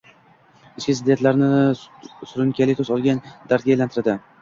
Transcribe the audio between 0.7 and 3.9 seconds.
ichki ziddiyatni surunkali tus olgan dardga